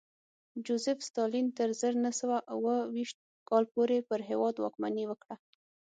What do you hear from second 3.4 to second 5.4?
کال پورې پر هېواد واکمني وکړه